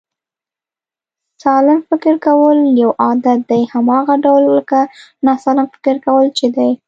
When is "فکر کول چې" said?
5.73-6.45